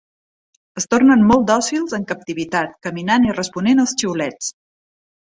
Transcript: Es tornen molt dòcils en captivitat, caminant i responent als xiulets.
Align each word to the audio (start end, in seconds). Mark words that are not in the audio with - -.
Es 0.81 0.89
tornen 0.93 1.25
molt 1.33 1.45
dòcils 1.51 1.95
en 1.99 2.09
captivitat, 2.13 2.75
caminant 2.89 3.31
i 3.31 3.39
responent 3.39 3.87
als 3.89 3.99
xiulets. 4.03 4.55